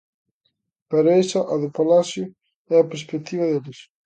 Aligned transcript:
Pero 0.89 1.07
esa, 1.21 1.41
a 1.53 1.55
do 1.61 1.69
palacio, 1.77 2.25
é 2.73 2.75
a 2.79 2.89
perspectiva 2.91 3.45
deles. 3.49 3.79